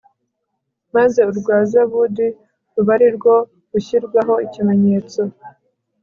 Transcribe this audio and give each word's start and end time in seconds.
maze 0.95 1.19
urwa 1.29 1.55
zabudi 1.71 2.27
ruba 2.75 2.91
ari 2.95 3.07
rwo 3.15 3.35
rushyirwaho 3.71 4.33
ikimenyetso 4.45 5.21